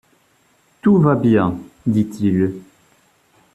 Tout 0.81 0.97
va 0.97 1.13
bien, 1.13 1.59
dit-il. 1.85 2.53